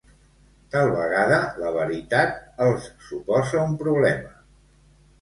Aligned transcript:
Tal 0.75 0.89
vegada 0.99 1.37
la 1.65 1.75
veritat 1.77 2.35
els 2.67 2.91
suposa 3.13 3.65
un 3.71 3.81
problema. 3.87 4.39